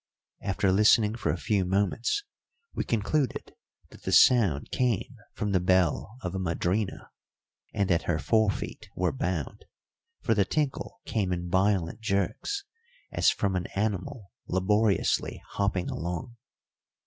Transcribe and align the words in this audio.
After 0.41 0.71
listening 0.71 1.13
for 1.13 1.29
a 1.31 1.37
few 1.37 1.63
moments, 1.63 2.23
we 2.73 2.83
concluded 2.83 3.53
that 3.91 4.01
the 4.01 4.11
sound 4.11 4.71
came 4.71 5.17
from 5.33 5.51
the 5.51 5.59
bell 5.59 6.15
of 6.23 6.33
a 6.33 6.39
madrina, 6.39 7.11
and 7.71 7.87
that 7.91 8.01
her 8.09 8.17
forefeet 8.17 8.89
were 8.95 9.11
bound, 9.11 9.63
for 10.19 10.33
the 10.33 10.43
tinkle 10.43 11.01
came 11.05 11.31
in 11.31 11.51
violent 11.51 11.99
jerks, 11.99 12.63
as 13.11 13.29
from 13.29 13.55
an 13.55 13.67
animal 13.75 14.31
laboriously 14.47 15.39
hopping 15.49 15.87
along. 15.87 16.35